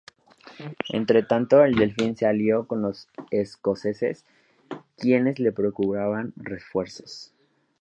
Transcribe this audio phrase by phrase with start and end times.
[0.89, 4.25] Entretanto, el Delfín se alió con los escoceses
[4.97, 7.35] quienes le procuraban refuerzos.